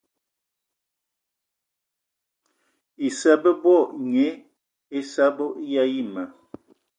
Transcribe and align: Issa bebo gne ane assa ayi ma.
Issa 3.07 3.31
bebo 3.41 3.75
gne 4.03 4.27
ane 4.37 4.99
assa 4.99 5.25
ayi 5.81 6.01
ma. 6.13 6.23